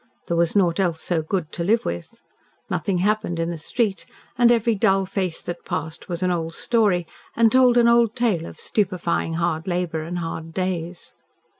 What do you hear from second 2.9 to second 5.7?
happened in the street, and every dull face that